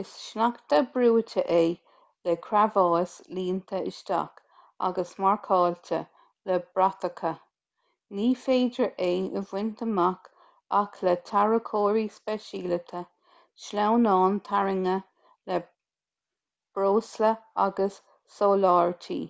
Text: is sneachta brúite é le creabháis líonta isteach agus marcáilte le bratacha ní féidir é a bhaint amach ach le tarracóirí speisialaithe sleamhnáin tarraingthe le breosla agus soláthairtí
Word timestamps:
is 0.00 0.08
sneachta 0.20 0.78
brúite 0.94 1.42
é 1.56 1.58
le 2.28 2.32
creabháis 2.46 3.12
líonta 3.36 3.80
isteach 3.90 4.40
agus 4.88 5.12
marcáilte 5.24 6.00
le 6.50 6.56
bratacha 6.78 7.32
ní 8.20 8.26
féidir 8.46 8.90
é 9.08 9.12
a 9.42 9.46
bhaint 9.52 9.84
amach 9.88 10.26
ach 10.82 10.98
le 11.08 11.14
tarracóirí 11.30 12.04
speisialaithe 12.16 13.04
sleamhnáin 13.68 14.40
tarraingthe 14.50 14.96
le 15.52 15.60
breosla 16.80 17.34
agus 17.68 18.00
soláthairtí 18.40 19.20